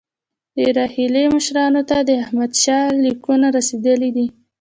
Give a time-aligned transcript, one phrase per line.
[0.57, 4.27] د روهیله مشرانو ته د احمدشاه لیکونه رسېدلي دي.